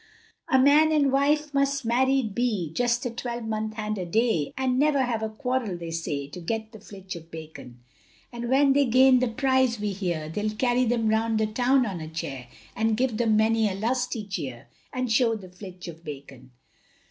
[0.49, 4.51] A man and wife must married be, Just a twelvemonth and a day.
[4.57, 7.83] And never have a quarrel they say, To get the flitch of bacon;
[8.33, 12.01] And when they gain the prize, we hear, They'll carry them round the town on
[12.01, 16.49] a chair, And give them many a lusty cheer, And show the flitch of bacon.